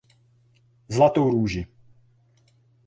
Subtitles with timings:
[0.89, 1.67] Zlatou růži.